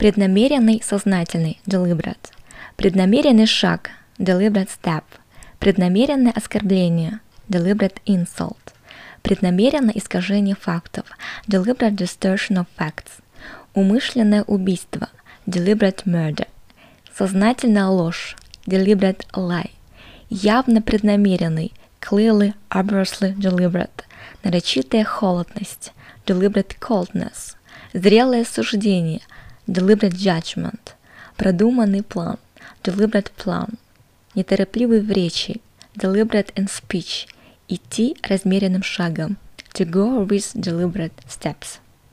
Преднамеренный 0.00 0.80
сознательный 0.82 1.60
deliberate. 1.66 2.30
Преднамеренный 2.78 3.44
шаг 3.44 3.90
deliberate 4.16 4.70
step. 4.82 5.04
Преднамеренное 5.58 6.32
оскорбление 6.32 7.20
deliberate 7.50 7.98
insult. 8.06 8.56
Преднамеренное 9.20 9.92
искажение 9.94 10.56
фактов 10.58 11.04
deliberate 11.46 11.96
distortion 11.96 12.56
of 12.56 12.66
facts. 12.78 13.20
Умышленное 13.74 14.42
убийство 14.44 15.10
deliberate 15.46 16.06
murder. 16.06 16.48
Сознательная 17.14 17.88
ложь 17.88 18.38
deliberate 18.66 19.26
lie. 19.34 19.72
Явно 20.30 20.80
преднамеренный 20.80 21.74
clearly 22.00 22.54
obviously 22.70 23.34
deliberate. 23.36 24.04
Нарочитая 24.44 25.04
холодность 25.04 25.92
deliberate 26.24 26.78
coldness. 26.80 27.56
Зрелое 27.92 28.46
суждение 28.46 29.20
deliberate 29.70 30.16
judgment. 30.16 30.94
Продуманный 31.36 32.02
план 32.02 32.38
deliberate 32.82 33.30
plan. 33.36 33.74
Неторопливый 34.34 35.00
в 35.00 35.10
речи 35.10 35.60
deliberate 35.94 36.52
in 36.54 36.66
speech. 36.66 37.28
Идти 37.68 38.16
размеренным 38.22 38.82
шагом 38.82 39.36
to 39.72 39.84
go 39.84 40.26
with 40.26 40.54
deliberate 40.54 41.12
steps. 41.28 41.78